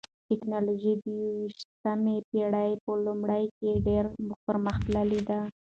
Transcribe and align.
ټکنالوژي 0.29 0.93
د 1.03 1.05
یوویشتمې 1.21 2.17
پېړۍ 2.29 2.71
په 2.83 2.91
لومړیو 3.05 3.53
کې 3.57 3.71
ډېره 3.85 4.09
پرمختللې 4.45 5.21
ده. 5.29 5.39